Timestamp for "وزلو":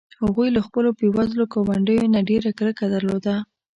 1.15-1.45